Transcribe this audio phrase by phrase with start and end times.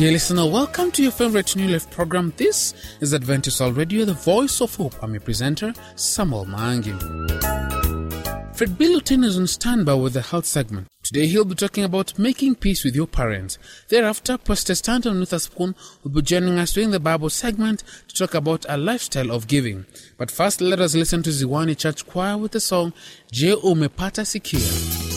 [0.00, 2.32] Dear listener, welcome to your favorite New Life program.
[2.38, 2.72] This
[3.02, 4.94] is Adventist World Radio, the voice of hope.
[5.02, 6.96] I'm your presenter, Samuel Mangi.
[8.56, 10.88] Fred Bilutin is on standby with the health segment.
[11.02, 13.58] Today he'll be talking about making peace with your parents.
[13.90, 18.64] Thereafter, Pastor Stanton Witherspoon will be joining us during the Bible segment to talk about
[18.70, 19.84] a lifestyle of giving.
[20.16, 22.94] But first, let us listen to Ziwani Church Choir with the song
[23.30, 25.09] Je Umepata Sikia.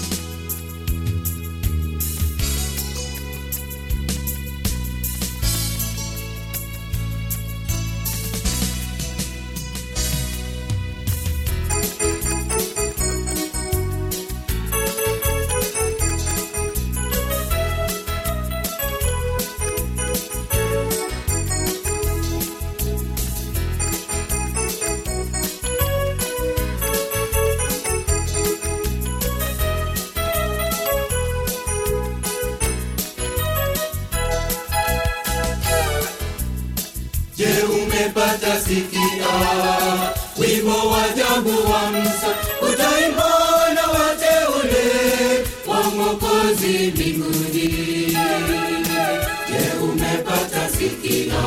[38.63, 39.27] Umepata sikia
[40.37, 42.29] wimbo wa ajabu wa Musa,
[42.61, 43.29] utaimba
[43.75, 44.87] na wateule
[45.67, 48.17] wa Mwokozi mbinguni.
[49.47, 51.43] Je, umepata sikia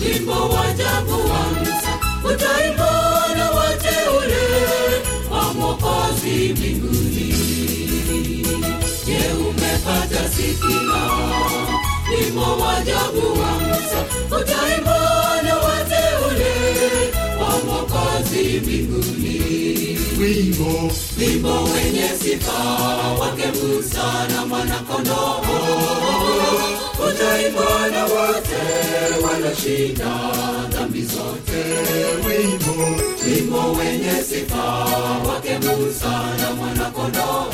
[0.00, 4.44] wimbo wa ajabu wa Musa, utaimba na wateule
[5.30, 7.34] wa Mwokozi mbinguni.
[9.06, 11.02] Je, umepata sikia
[12.10, 14.53] wimbo wa ajabu wa Musa, utaimba
[20.24, 22.52] wimbo Wimbo wenye sifa
[23.20, 25.40] wake Musa na mwanakondoo,
[27.08, 28.62] utaimba na wote
[29.24, 30.10] walioshinda
[30.70, 31.60] dhambi zote.
[32.26, 34.64] wimbo Wimbo wenye sifa
[35.28, 37.46] wake Musa na mwanakondoo,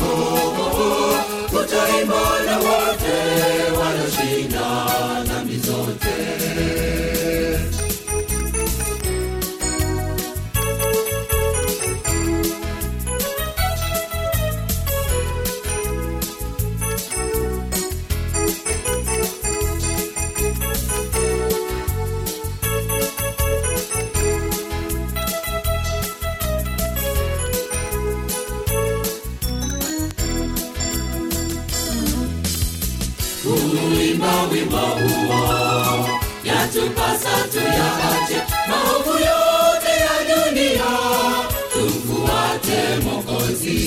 [1.52, 3.16] utaimba na wote
[3.80, 4.86] walioshinda
[5.26, 6.10] dhambi zote.
[36.74, 40.84] Yatupasa tuyaache maovu yote ya dunia.
[41.72, 43.78] Tumfuate mokozi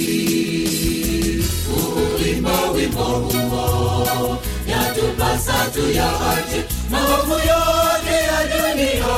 [2.18, 4.38] uimba wimbo huo.
[4.68, 9.14] Yatupasa tuyaache maovu yote ya dunia.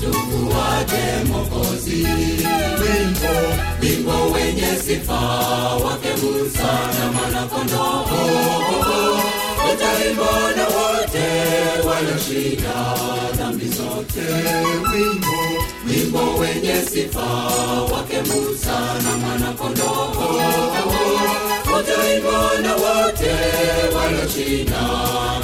[0.00, 2.06] Tumfuate mokozi
[2.80, 3.34] wimbo
[3.82, 5.14] wimbo wenye sifa
[5.84, 9.05] wake Musa na mwanakondoo
[10.06, 11.26] utaimba na wote
[11.88, 12.74] walioshinda
[13.36, 14.20] dhambi zote.
[14.92, 15.36] wimbo
[15.88, 17.20] Wimbo wenye sifa
[17.92, 20.12] wake Musa na mwanakondoo
[21.78, 23.34] utaimba na wote
[23.96, 24.80] walioshinda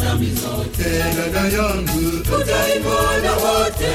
[0.05, 0.91] dhambi zote.
[1.17, 3.93] dada yangu Utaimba na wote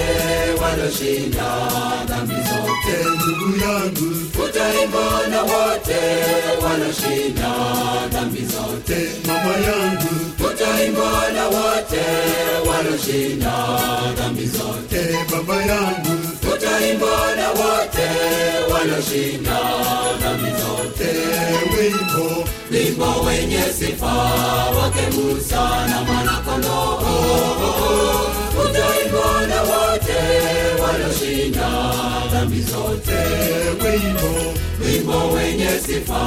[0.61, 1.47] walioshinda
[2.07, 3.09] dhambi zote.
[3.15, 5.99] ndugu yangu utaimba na wote
[6.63, 7.51] walioshinda
[8.11, 9.09] dhambi zote.
[9.27, 10.06] mama yangu
[10.39, 12.03] Utaimba na wote
[12.69, 13.53] waloshinda
[14.17, 15.01] dhambi zote.
[15.31, 16.19] baba yangu
[16.53, 18.07] Utaimba na wote
[18.73, 19.59] waloshinda
[20.21, 21.09] dhambi zote.
[21.77, 24.13] wimbo Wimbo wenye sifa
[24.77, 26.99] wake Musa na mwanakondoo.
[28.61, 30.19] Utaimba na wote
[30.81, 31.69] waloshinda
[32.31, 33.17] dhambi zote.
[33.83, 34.53] wimbo
[34.85, 36.19] wimbo wenye sifa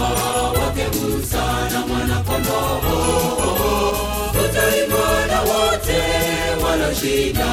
[0.60, 3.39] wake Musa na mwanakondoo
[6.70, 7.48] walioshinda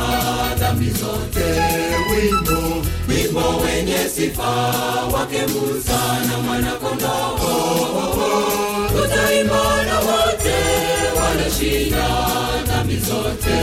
[0.59, 1.45] dhambi zote.
[2.11, 4.49] wimbo Wimbo wenye sifa
[5.13, 7.35] wake Musa na mwanakondoo
[9.03, 10.55] utaimba na wote
[11.21, 12.07] walioshinda
[12.67, 13.57] dhambi zote.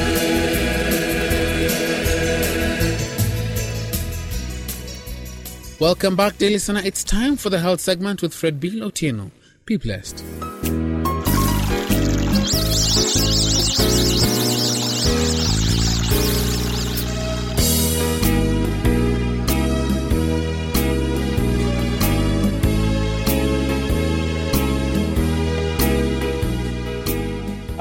[5.81, 6.81] Welcome back, dear listener.
[6.85, 9.31] It's time for the health segment with Fred Bill Otieno.
[9.67, 10.23] Be blessed.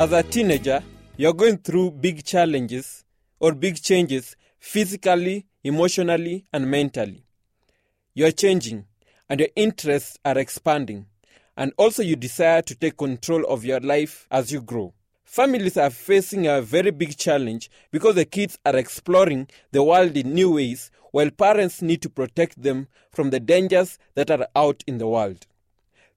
[0.03, 0.83] As a teenager,
[1.15, 3.05] you're going through big challenges
[3.39, 7.23] or big changes physically, emotionally, and mentally.
[8.13, 8.83] You're changing,
[9.29, 11.05] and your interests are expanding,
[11.55, 14.93] and also you desire to take control of your life as you grow.
[15.23, 20.33] Families are facing a very big challenge because the kids are exploring the world in
[20.33, 24.97] new ways while parents need to protect them from the dangers that are out in
[24.97, 25.47] the world.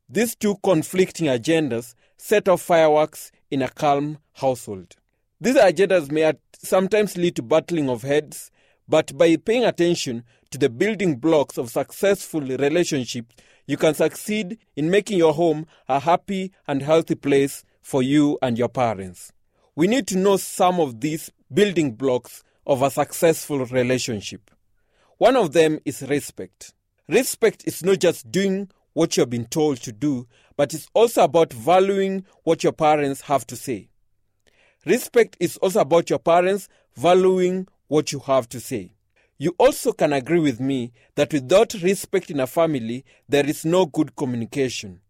[0.09, 4.97] These two conflicting agendas set off fireworks in a calm household.
[5.41, 8.51] These agendas may sometimes lead to battling of heads,
[8.89, 13.35] but by paying attention to the building blocks of successful relationships,
[13.67, 18.57] you can succeed in making your home a happy and healthy place for you and
[18.57, 19.33] your parents.
[19.75, 24.51] We need to know some of these building blocks of a successful relationship.
[25.19, 26.73] One of them is respect.
[27.09, 30.27] Respect is not just doing what you have been told to do,
[30.57, 33.91] but it's also about valuing what your parents have to say.
[34.87, 38.95] Respect is also about your parents valuing what you have to say.
[39.37, 43.85] You also can agree with me that without respect in a family, there is no
[43.85, 45.01] good communication.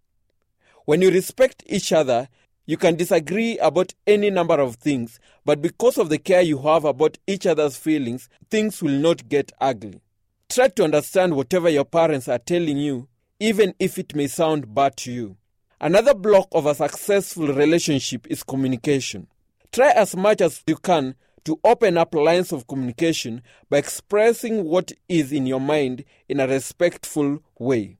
[0.84, 2.26] When you respect each other,
[2.66, 6.84] you can disagree about any number of things, but because of the care you have
[6.84, 10.00] about each other's feelings, things will not get ugly.
[10.48, 13.06] Try to understand whatever your parents are telling you,
[13.38, 15.36] even if it may sound bad to you.
[15.80, 19.26] Another block of a successful relationship is communication.
[19.72, 24.90] Try as much as you can to open up lines of communication by expressing what
[25.08, 27.98] is in your mind in a respectful way.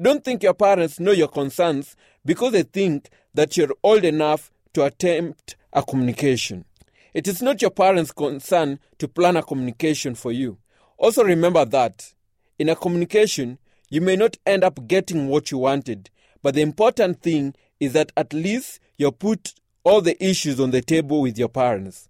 [0.00, 1.94] Don't think your parents know your concerns
[2.24, 6.64] because they think that you're old enough to attempt a communication.
[7.12, 10.58] It is not your parents' concern to plan a communication for you.
[10.96, 12.14] Also, remember that
[12.58, 13.58] in a communication,
[13.90, 16.08] you may not end up getting what you wanted,
[16.42, 19.52] but the important thing is that at least you put
[19.84, 22.08] all the issues on the table with your parents.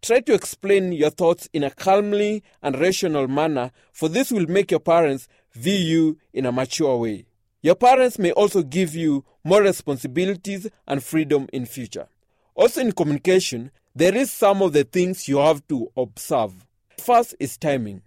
[0.00, 4.70] Try to explain your thoughts in a calmly and rational manner, for this will make
[4.70, 7.26] your parents view you in a mature way.
[7.62, 12.06] Your parents may also give you more responsibilities and freedom in future.
[12.54, 16.66] Also in communication, there is some of the things you have to observe.
[16.98, 18.02] First is timing.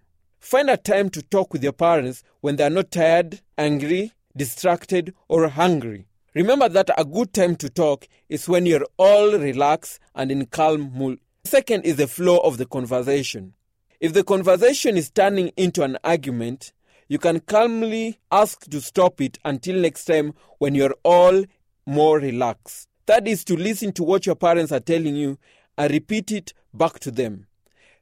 [0.50, 5.14] Find a time to talk with your parents when they are not tired, angry, distracted,
[5.28, 6.06] or hungry.
[6.34, 10.94] Remember that a good time to talk is when you're all relaxed and in calm
[10.94, 11.20] mood.
[11.44, 13.56] Second is the flow of the conversation.
[14.00, 16.72] If the conversation is turning into an argument,
[17.10, 21.44] you can calmly ask to stop it until next time when you're all
[21.86, 22.88] more relaxed.
[23.06, 25.40] Third is to listen to what your parents are telling you
[25.78, 27.48] and repeat it back to them.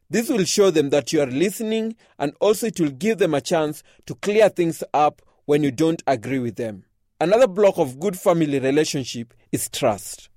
[0.10, 3.42] This will show them that you are listening and also it will give them a
[3.42, 6.86] chance to clear things up when you don't agree with them.
[7.20, 10.30] Another block of good family relationship is trust.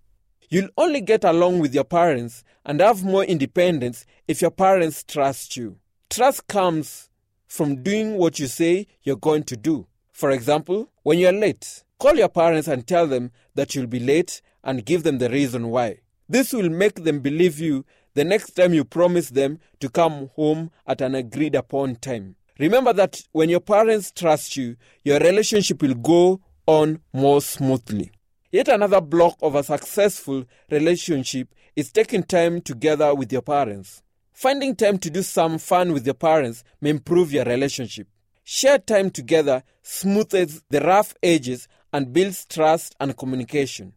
[0.48, 5.56] You'll only get along with your parents and have more independence if your parents trust
[5.56, 5.76] you.
[6.08, 7.10] Trust comes
[7.46, 9.86] from doing what you say you're going to do.
[10.12, 14.40] For example, when you're late, call your parents and tell them that you'll be late
[14.64, 15.98] and give them the reason why.
[16.28, 17.84] This will make them believe you
[18.18, 22.34] the next time you promise them to come home at an agreed upon time.
[22.58, 24.74] Remember that when your parents trust you,
[25.04, 28.10] your relationship will go on more smoothly.
[28.50, 34.02] Yet another block of a successful relationship is taking time together with your parents.
[34.32, 38.08] Finding time to do some fun with your parents may improve your relationship.
[38.42, 43.92] Share time together smooths the rough edges and builds trust and communication.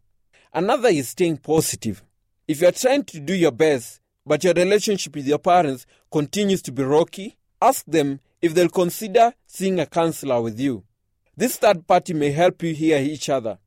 [0.54, 2.04] Another is staying positive.
[2.48, 6.62] If you are trying to do your best, but your relationship with your parents continues
[6.64, 10.84] to be rocky, ask them if they'll consider seeing a counselor with you.
[11.36, 13.58] This third party may help you hear each other.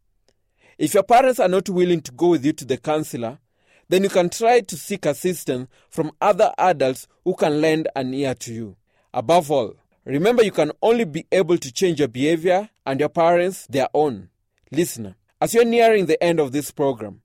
[0.79, 3.39] If your parents are not willing to go with you to the counselor,
[3.89, 8.35] then you can try to seek assistance from other adults who can lend an ear
[8.35, 8.77] to you.
[9.13, 13.67] Above all, remember you can only be able to change your behavior and your parents
[13.69, 14.29] their own.
[14.71, 17.21] Listener, as you're nearing the end of this program,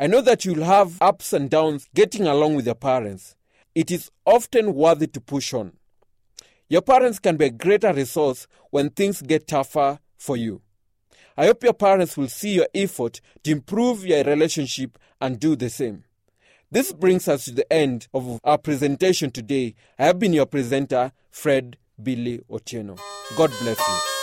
[0.00, 3.34] I know that you'll have ups and downs getting along with your parents.
[3.74, 5.72] It is often worthy to push on.
[6.68, 10.62] Your parents can be a greater resource when things get tougher for you.
[11.36, 15.68] I hope your parents will see your effort to improve your relationship and do the
[15.68, 16.04] same.
[16.70, 19.74] This brings us to the end of our presentation today.
[19.98, 23.00] I have been your presenter, Fred Billy Otieno.
[23.36, 24.17] God bless you.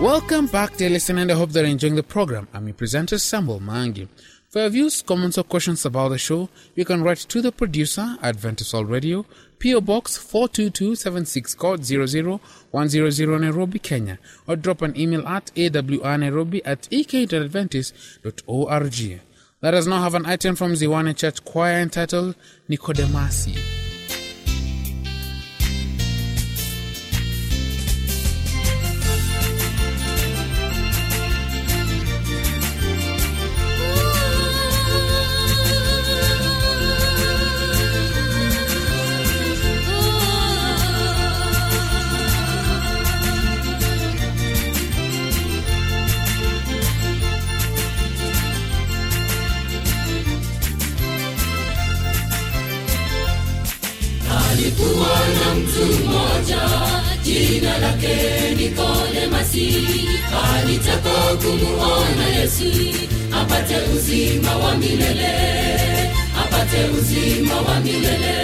[0.00, 2.48] Welcome back, dear listener, and I hope you're enjoying the program.
[2.52, 4.08] I'm your presenter, Samuel Mangi.
[4.50, 8.18] For your views, comments, or questions about the show, you can write to the producer
[8.20, 9.24] at Adventist World Radio,
[9.58, 19.20] PO Box 42276 code 00100 Nairobi, Kenya, or drop an email at awrnairobi at ek.adventist.org.
[19.62, 22.34] Let us now have an item from Ziwani Church Choir entitled
[22.68, 23.85] Nikodemasi.
[63.66, 65.32] Apate uzima wa milele
[66.40, 68.36] apate uzima wa milele.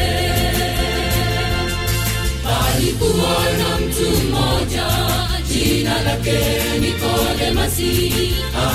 [2.66, 4.86] Alikuwa na mtu mmoja
[5.48, 6.38] jina lake
[6.80, 8.12] nikodemasi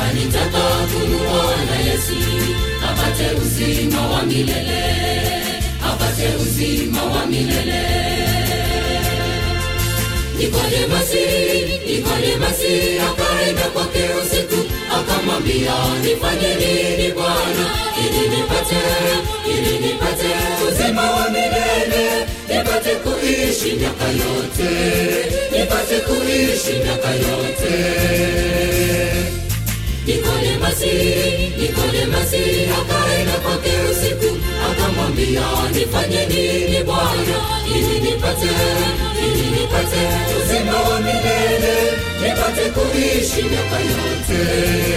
[0.02, 2.16] alitaka kumuona yesu
[2.90, 4.84] apate uzima wa milele
[5.90, 7.84] apate uzima wa milele.
[10.40, 11.26] Nikodemasi
[11.88, 17.66] nikodemasi akaenda kwake usiku akamwambia nifanye nini bwana?
[18.06, 18.76] Ili nipate
[19.48, 20.30] ili nipate
[20.68, 24.70] uzima wa milele nipate kuishi miaka yote
[25.52, 27.74] nipate kuishi miaka yote.
[30.06, 30.92] Nikodemasi
[31.60, 32.38] nikodemasi
[32.80, 34.38] akaenda kwake usiku.
[34.72, 35.42] Akamwambia
[35.74, 37.38] nifanye nini bwana?
[37.76, 38.48] Ili nipate
[39.28, 40.02] ili nipate
[40.38, 41.94] uzima wa milele
[42.48, 44.97] nipate kuishi miaka yote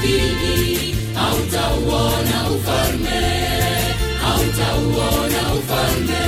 [0.00, 3.20] pili hautauona ufalme
[4.22, 6.26] hautauona ufalme.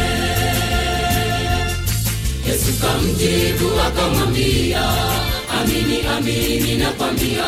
[2.48, 4.82] Yesu kamjibu akamwambia
[5.60, 7.44] amini amini nakwambia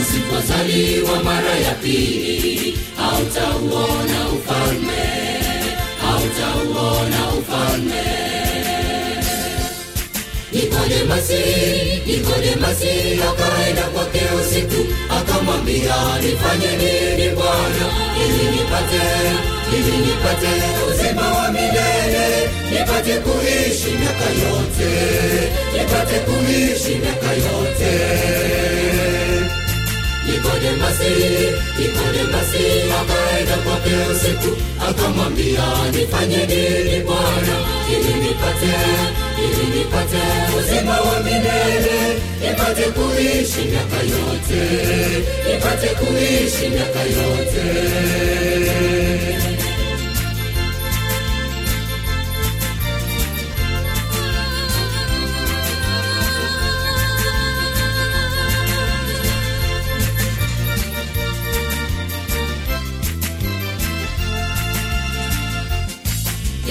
[0.00, 5.02] usipozaliwa mara ya pili hautauona ufalme
[6.02, 8.29] hautauona ufalme
[10.52, 11.42] nikodemasi
[12.06, 12.90] nikodemasi
[13.30, 14.86] akaenda kwake usiku
[15.18, 17.86] akamwambia nifanye nini bwana?
[18.24, 19.02] Ili nipate
[19.76, 20.52] ili nipate
[20.90, 24.90] uzima wa milele nipate kuishi miaka yote
[25.72, 27.92] nipate kuishi miaka yote
[30.30, 31.12] nikodemasi
[31.78, 32.64] nikodemasi
[33.00, 34.56] akaenda kwake usiku.
[34.90, 37.56] Akamwambia nifanye nini bwana?
[37.94, 38.14] Ili
[42.42, 44.62] nipate kuishi miaka yote
[45.52, 47.64] nipate kuishi miaka yote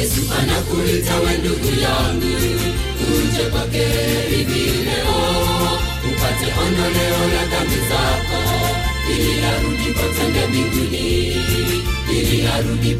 [0.09, 2.35] yesu anakuita we ndugu yangu.
[3.13, 3.85] Uje kwake
[4.29, 4.69] hivi
[6.09, 8.39] upate ondoleo la dhambi zako.
[9.11, 9.93] Ili arudi
[10.47, 11.35] mbinguni
[12.11, 12.95] ili arudi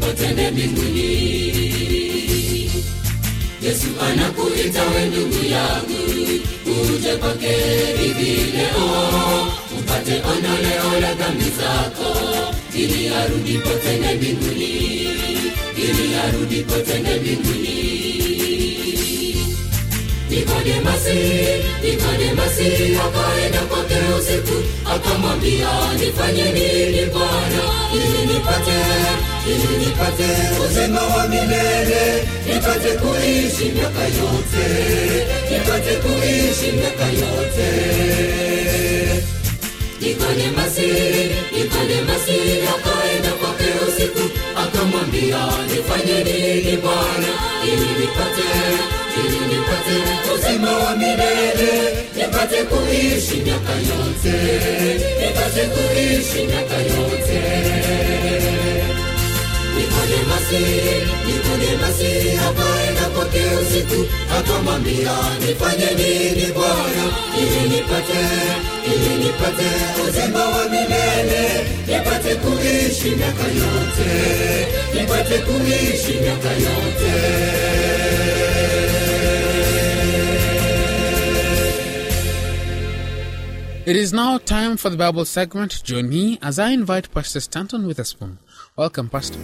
[0.50, 1.10] mbinguni.
[3.62, 5.06] Yesu anakuita we
[5.50, 5.98] yangu.
[6.94, 7.56] Uje kwake
[8.02, 8.52] hivi
[9.78, 12.18] upate ondoleo la dhambi zako.
[12.74, 13.58] Ili arudi
[14.14, 15.10] mbinguni
[15.84, 17.80] ili arudi potende mbinguni
[20.30, 21.18] nikodemasi
[21.84, 24.56] nikodemasi akaenda kwake usiku
[24.94, 25.68] akamwambia
[26.00, 27.62] nifanye nini bwana
[27.94, 28.80] ili nipate
[29.46, 30.28] ili nipate
[30.64, 34.66] uzima wa milele nipate kuishi miaka yote
[35.50, 37.70] nipate kuishi miaka yote
[45.96, 47.28] nifanye nini bwana
[47.64, 48.48] ili nipate
[49.24, 51.70] ili nipate uzima wa milele.
[52.16, 54.32] Nipate kuishi miaka yote
[55.20, 57.40] nipate kuishi miaka yote
[63.70, 64.06] usiku,
[64.38, 67.04] akamwambia nifanye nini Bwana
[67.38, 68.20] ili nipate
[68.86, 69.70] ili nipate
[70.08, 77.40] uzima wa milele, nipate kuishi miaka yote, nipate kuishi miaka yote.
[83.86, 85.82] It is now time for the Bible segment.
[85.82, 88.38] Join me as I invite Pastor Stanton with Witherspoon.
[88.80, 89.38] Welcome, Pastor.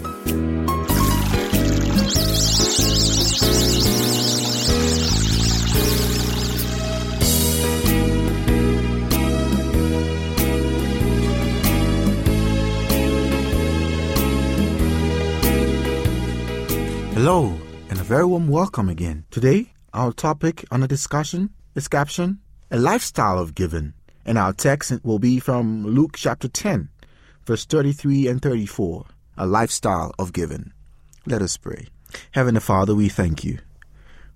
[17.13, 19.25] Hello, and a very warm welcome again.
[19.31, 22.39] Today, our topic under discussion is captioned
[22.71, 23.93] A Lifestyle of Giving,
[24.25, 26.89] and our text will be from Luke chapter 10,
[27.45, 29.05] verse 33 and 34.
[29.39, 30.73] A Lifestyle of Giving.
[31.27, 31.89] Let us pray.
[32.31, 33.59] Heavenly Father, we thank you.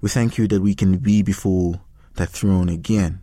[0.02, 1.80] We thank you that we can be before
[2.16, 3.22] that throne again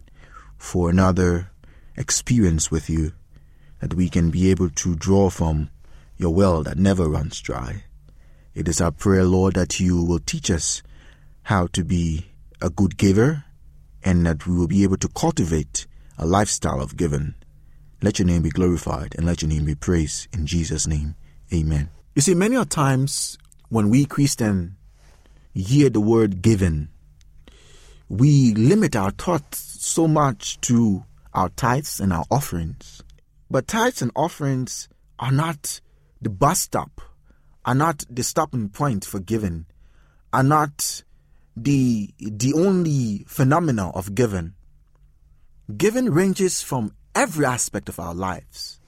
[0.57, 1.51] for another
[1.95, 3.13] experience with you,
[3.79, 5.69] that we can be able to draw from
[6.17, 7.83] your well that never runs dry.
[8.55, 10.81] It is our prayer, Lord, that you will teach us
[11.43, 12.25] how to be
[12.59, 13.43] a good giver
[14.03, 15.85] and that we will be able to cultivate
[16.17, 17.35] a lifestyle of giving.
[18.01, 21.15] Let your name be glorified and let your name be praised in Jesus' name.
[21.53, 21.89] Amen.
[22.15, 23.37] You see, many a times
[23.69, 24.71] when we Christians
[25.53, 26.89] hear the word given,
[28.09, 33.01] we limit our thoughts so much to our tithes and our offerings.
[33.49, 34.89] But tithes and offerings
[35.19, 35.81] are not
[36.21, 37.01] the bus stop
[37.67, 39.65] are not the stopping point for giving,
[40.31, 41.03] are not
[41.55, 44.53] the the only phenomena of giving.
[45.75, 48.79] Giving ranges from every aspect of our lives.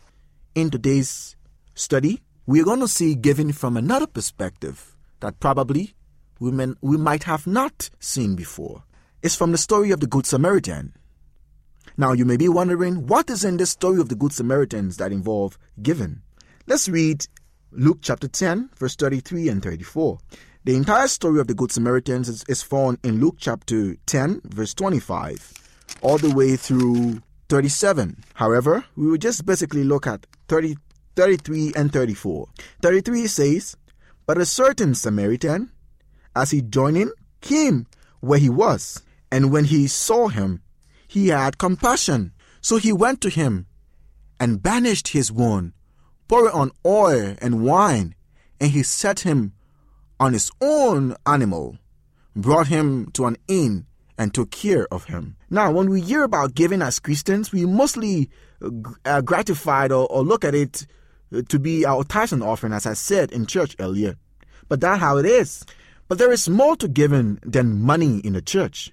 [0.56, 1.36] In today's
[1.76, 5.94] study, we're going to see giving from another perspective that probably
[6.40, 8.82] women we might have not seen before.
[9.22, 10.96] It's from the story of the Good Samaritan.
[11.96, 15.12] Now, you may be wondering what is in this story of the Good Samaritans that
[15.12, 16.24] involve giving.
[16.66, 17.28] Let's read
[17.72, 20.18] Luke chapter 10, verse 33 and 34.
[20.64, 24.74] The entire story of the Good Samaritans is, is, found in Luke chapter 10, verse
[24.74, 25.54] 25,
[26.02, 28.24] all the way through 37.
[28.34, 30.78] However, we will just basically look at 30,
[31.20, 32.48] 33 and 34.
[32.82, 33.76] 33 says,
[34.26, 35.70] But a certain Samaritan,
[36.34, 37.88] as he joined him, came
[38.22, 40.62] where he was, and when he saw him,
[41.10, 42.32] he had compassion.
[42.62, 43.68] So he went to him
[44.40, 45.74] and banished his wound
[46.30, 48.16] poured on oil and wine,
[48.62, 49.52] and he set him
[50.22, 51.78] on his own animal,
[52.34, 53.86] brought him to an inn,
[54.18, 55.36] and took care of him.
[55.50, 58.30] Now, when we hear about giving as Christians, we mostly
[59.04, 60.86] uh, gratified or, or, look at it
[61.48, 64.16] to be our tithe and offering, as I said in church earlier.
[64.68, 65.66] But that's how it is.
[66.08, 68.92] But there is more to giving than money in the church.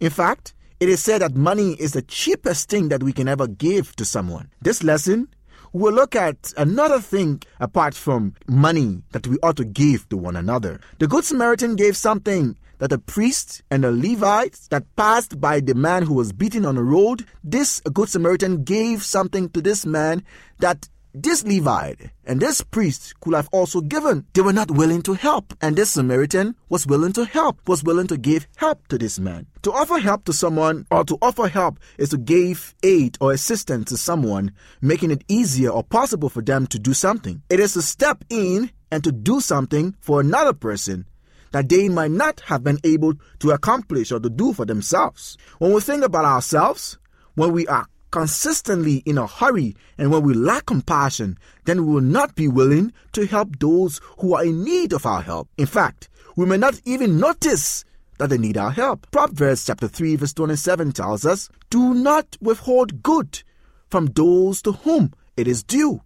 [0.00, 3.46] In fact, it is said that money is the cheapest thing that we can ever
[3.46, 4.50] give to someone.
[4.62, 5.28] This lesson
[5.72, 10.36] we'll look at another thing apart from money that we ought to give to one
[10.36, 10.80] another.
[10.98, 15.74] The Good Samaritan gave something that the priest and the Levites that passed by the
[15.74, 20.24] man who was beaten on the road, this Good Samaritan gave something to this man
[20.58, 24.26] that this Levite and this priest could have also given.
[24.32, 28.06] They were not willing to help, and this Samaritan was willing to help, was willing
[28.08, 29.46] to give help to this man.
[29.62, 33.90] To offer help to someone or to offer help is to give aid or assistance
[33.90, 37.42] to someone, making it easier or possible for them to do something.
[37.50, 41.06] It is to step in and to do something for another person
[41.52, 45.36] that they might not have been able to accomplish or to do for themselves.
[45.58, 46.98] When we think about ourselves,
[47.34, 52.00] when we are consistently in a hurry and when we lack compassion, then we will
[52.00, 55.48] not be willing to help those who are in need of our help.
[55.56, 57.84] In fact, we may not even notice
[58.18, 59.10] that they need our help.
[59.10, 63.42] Proverbs chapter 3 verse 27 tells us, Do not withhold good
[63.88, 66.02] from those to whom it is due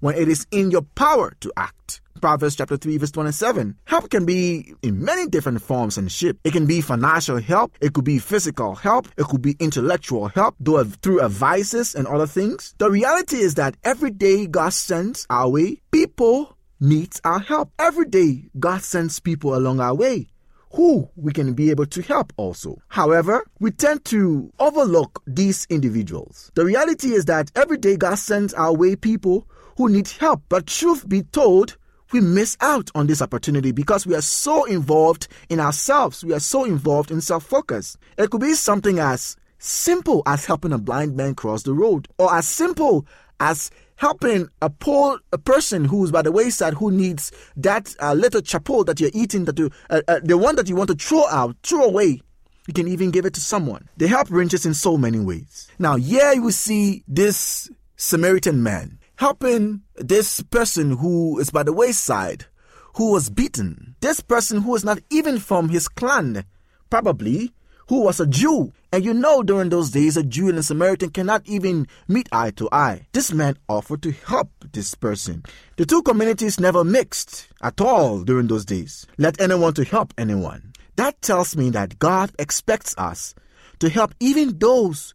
[0.00, 2.00] when it is in your power to act.
[2.20, 3.76] Proverbs chapter 3 verse 27.
[3.84, 6.38] Help can be in many different forms and shape.
[6.44, 10.56] It can be financial help, it could be physical help, it could be intellectual help
[10.66, 12.74] uh, through advices and other things.
[12.78, 17.70] The reality is that every day God sends our way, people need our help.
[17.78, 20.28] Every day God sends people along our way
[20.72, 22.80] who we can be able to help also.
[22.88, 26.50] However, we tend to overlook these individuals.
[26.54, 29.46] The reality is that every day God sends our way people
[29.78, 30.42] who need help.
[30.48, 31.78] But truth be told,
[32.12, 36.24] we miss out on this opportunity because we are so involved in ourselves.
[36.24, 37.96] We are so involved in self focus.
[38.18, 42.34] It could be something as simple as helping a blind man cross the road, or
[42.34, 43.06] as simple
[43.40, 48.40] as helping a poor a person who's by the wayside who needs that uh, little
[48.40, 51.26] chapo that you're eating, that you, uh, uh, the one that you want to throw
[51.28, 52.20] out, throw away.
[52.66, 53.88] You can even give it to someone.
[53.96, 55.68] The help ranges in so many ways.
[55.78, 62.46] Now, here you see this Samaritan man helping this person who is by the wayside,
[62.94, 63.96] who was beaten.
[64.00, 66.44] This person who is not even from his clan,
[66.88, 67.52] probably,
[67.88, 68.72] who was a Jew.
[68.92, 72.52] And you know, during those days, a Jew and a Samaritan cannot even meet eye
[72.52, 73.08] to eye.
[73.12, 75.42] This man offered to help this person.
[75.76, 79.04] The two communities never mixed at all during those days.
[79.18, 80.74] Let anyone to help anyone.
[80.94, 83.34] That tells me that God expects us
[83.80, 85.12] to help even those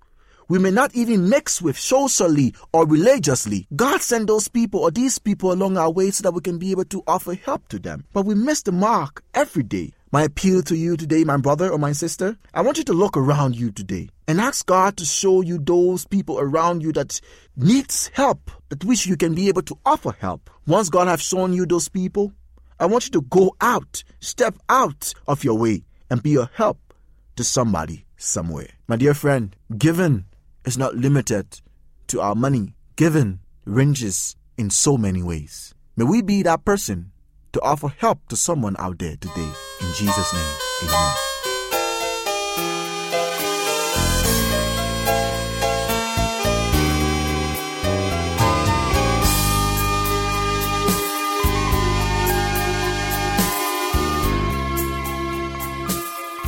[0.54, 3.66] we may not even mix with socially or religiously.
[3.76, 6.70] God sent those people or these people along our way so that we can be
[6.70, 8.06] able to offer help to them.
[8.14, 9.94] But we miss the mark every day.
[10.12, 13.18] My appeal to you today, my brother or my sister, I want you to look
[13.18, 17.20] around you today and ask God to show you those people around you that
[17.58, 20.52] needs help, that which you can be able to offer help.
[20.68, 22.32] Once God has shown you those people,
[22.80, 26.94] I want you to go out, step out of your way and be a help
[27.38, 28.70] to somebody somewhere.
[28.88, 30.26] My dear friend, giving
[30.66, 31.62] is not limited
[32.08, 32.76] to our money.
[32.96, 35.74] Giving ranges in so many ways.
[35.96, 37.12] May we be that person
[37.54, 39.52] to offer help to someone out there today.
[39.82, 41.33] In Jesus' name, amen.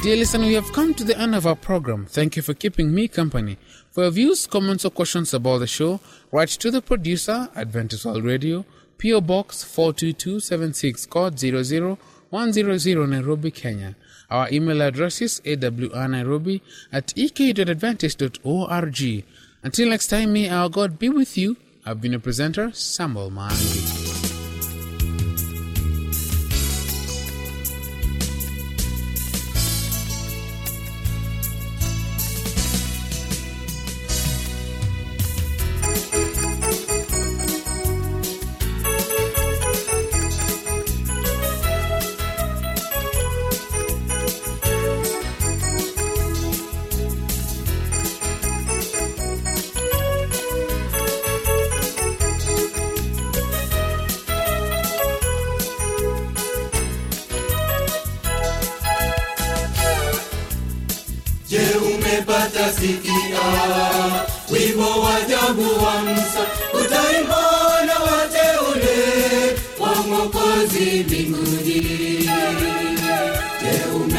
[0.06, 2.06] Dear listener, we have come to the end of our program.
[2.06, 3.58] Thank you for keeping me company.
[3.90, 6.00] For your views, comments, or questions about the show,
[6.32, 8.66] write to the producer, Adventist World Radio,
[9.02, 13.96] PO Box 42276, code 00100 Nairobi, Kenya.
[14.30, 19.24] Our email address is awrnairobi at ek.adventist.org.
[19.64, 21.58] Until next time, may our God be with you.
[21.84, 24.05] I've been a presenter, Samuel Mangi.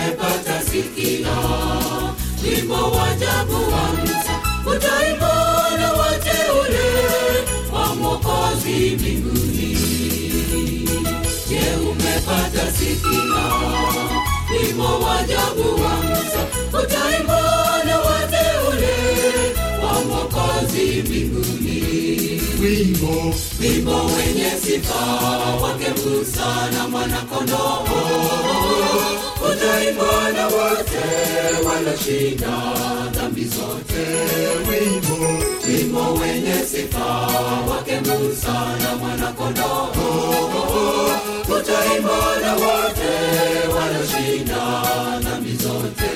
[0.06, 1.36] Umepata sikio
[2.44, 6.88] wimbo wa ajabu wa msa utaimba na wateule
[7.72, 9.78] wa Mwokozi mbinguni.
[11.48, 13.46] Je, umepata sikio
[14.50, 16.46] wimbo wa ajabu wa msa
[16.82, 18.94] utaimba na wateule
[19.84, 21.82] wa Mwokozi mbinguni.
[22.62, 25.04] wimbo Wimbo wenye sifa
[25.62, 27.86] wake Musa na mwanakondoo,
[29.52, 31.04] utaimba na wote
[31.66, 32.54] waloshinda
[33.12, 34.06] dhambi zote.
[34.68, 37.06] wimbo Wimbo wenye sifa
[37.70, 39.88] wake Musa na mwanakondoo,
[42.60, 43.02] wote
[43.76, 44.82] wanashinda
[45.20, 46.10] dhambi zote.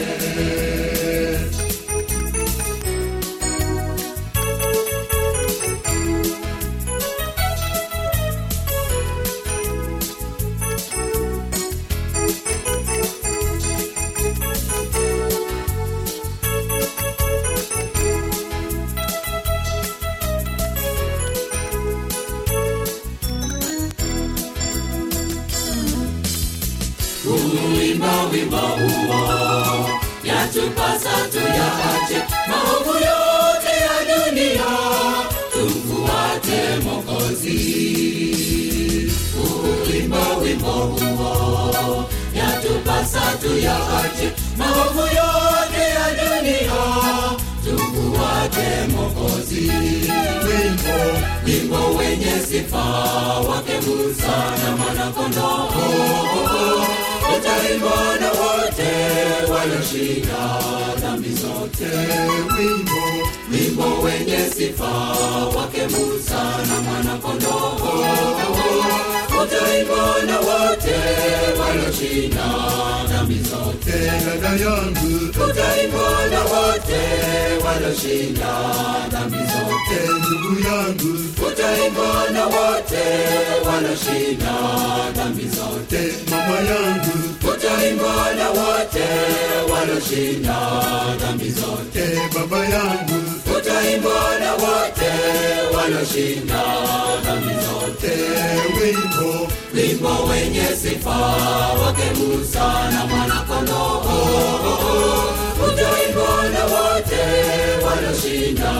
[28.33, 29.89] Wimbo huo.
[30.25, 34.65] Yatupasa tuyaache maovu yote ya dunia,
[35.53, 37.59] tumfuate mokozi
[39.87, 46.81] Kuimba wimbo huo yatupasa tuyaache maovu yote ya dunia,
[47.65, 49.71] tumfuate mokozi
[50.47, 50.99] wimbo
[51.47, 52.85] Wimbo wenye sifa
[53.49, 55.69] wake Musa na mwanakondoo
[57.51, 58.91] utaimba na wote
[59.53, 60.61] walioshinda
[61.01, 61.85] dhambi zote.
[62.59, 63.01] wimbo
[63.53, 64.89] Wimbo wenye sifa
[65.57, 68.80] wake Musa na mwanakondoo
[69.61, 70.97] daima na wote
[71.61, 73.99] walioshindana mizote.
[74.27, 77.01] Dada yangu, daima na wote
[77.65, 79.99] walioshindana mizote.
[80.19, 81.19] Ndugu yangu,
[81.59, 83.05] daima na wote
[83.67, 86.13] walioshindana mizote.
[86.31, 87.19] Mama yangu,
[87.63, 89.07] daima na wote
[89.73, 92.21] walioshindana mizote.
[92.35, 93.30] Baba yangu
[93.81, 95.11] utaimbwa na wote
[95.77, 96.63] waloshinda
[97.25, 98.13] dhambi zote
[98.81, 99.49] wimbo.
[99.75, 101.11] Wimbo wenye sifa
[101.85, 104.03] wake Musa na mwanakondoo.
[105.69, 107.23] Utaimbwa na wote
[107.87, 108.73] waloshinda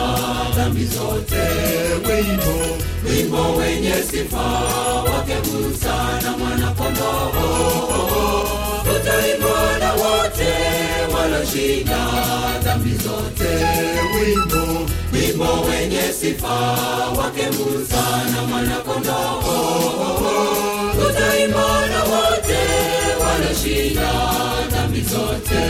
[0.55, 1.41] dhambi zote
[2.07, 2.77] wimbo.
[3.09, 4.41] Wimbo wenye sifa
[5.13, 7.31] wake Musa na mwanakondoo.
[8.95, 9.91] Utaimbwa na
[13.03, 13.65] zote
[14.15, 14.80] wimbo
[15.41, 16.53] wimbo wenye sifa
[17.17, 19.41] wake Musa na mwanakondoo
[20.91, 22.59] tutaimba na wote
[23.19, 24.11] waloshinda
[24.71, 25.61] dhambi zote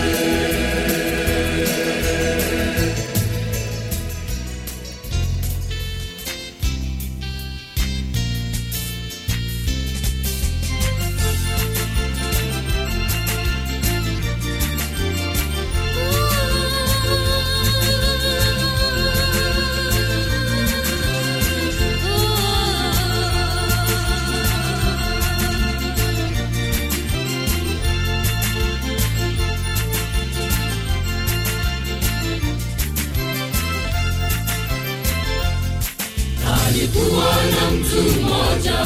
[36.96, 38.86] alikuwa na mtu mmoja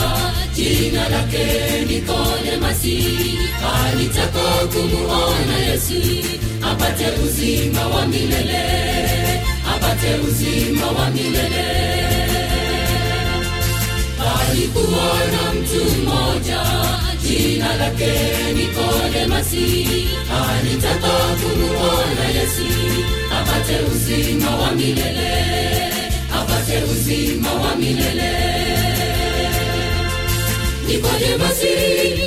[0.56, 1.46] jina lake
[1.88, 3.06] Nikodemasi,
[3.86, 6.28] alitaka kumuona Yesu
[6.62, 8.64] apate uzima wa milele,
[9.76, 11.66] apate uzima wa milele.
[14.50, 16.62] Alikuwa na mtu mmoja
[17.28, 18.14] jina lake
[18.54, 19.88] Nikodemasi,
[20.50, 22.66] alitaka kumuona Yesu
[23.40, 25.85] apate uzima wa milele,
[26.66, 28.32] apate uzima wa milele.
[30.88, 31.74] Nikodemasi,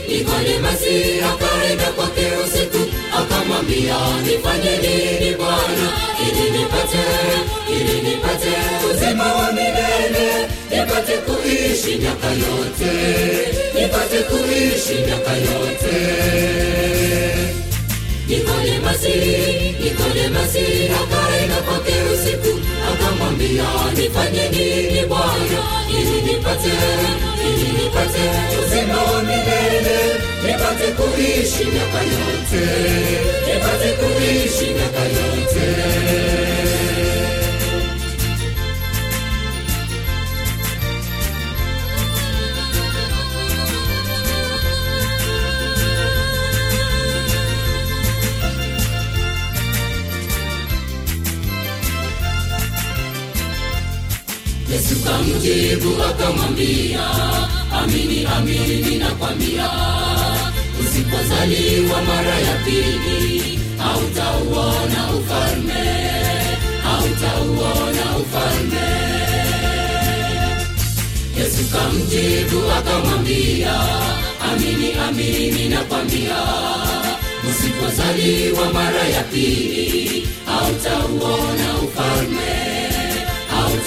[0.08, 2.78] Nikodemasi akaenda kwake usiku,
[3.18, 5.88] akamwambia nifanye nini Bwana
[6.22, 7.04] ili nipate
[7.70, 8.52] ili nipate
[8.90, 12.92] uzima wa milele, nipate kuishi miaka yote,
[13.74, 15.98] nipate kuishi miaka yote.
[18.28, 19.08] Nikodemasi,
[19.84, 20.58] Nikodemasi
[29.22, 29.98] milele,
[30.46, 32.64] nipate kuishi miaka yote,
[33.46, 35.66] nipate kuishi miaka yote.
[54.98, 57.00] Yesu kamjibu akamwambia,
[57.72, 59.70] amini amini nakwambia,
[60.80, 65.84] usipozaliwa mara ya pili hautauona ufalme,
[66.82, 68.88] hautauona ufalme.
[71.38, 73.74] Yesu kamjibu akamwambia,
[74.52, 76.36] amini amini nakwambia,
[77.50, 82.78] usipozaliwa mara ya pili hautauona ufalme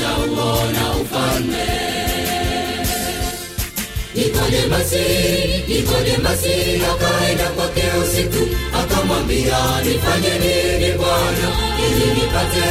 [0.08, 1.68] hautauona ufalme.
[4.16, 5.06] Nikodemasi,
[5.68, 8.48] Nikodemasi akaenda kwake usiku,
[8.80, 11.50] akamwambia nifanye nini Bwana
[11.88, 12.68] ili nipate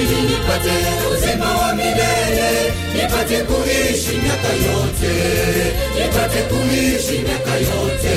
[0.00, 0.72] ili nipate
[1.12, 5.14] uzima wa milele, nipate kuishi miaka yote,
[5.98, 8.16] nipate kuishi miaka yote.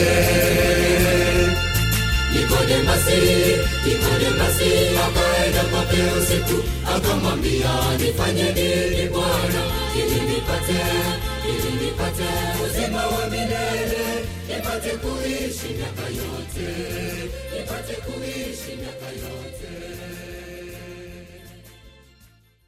[2.35, 3.19] Nikodemasi,
[3.85, 4.71] Nikodemasi
[5.05, 6.63] akaenda kwake usiku,
[6.95, 9.61] akamwambia nifanye nini Bwana
[9.95, 10.79] ili nipate
[13.07, 14.05] wa milele,
[14.49, 16.69] nipate kuishi miaka yote,
[17.53, 19.71] nipate kuishi miaka yote.